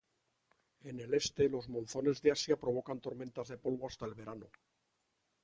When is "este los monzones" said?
1.13-2.23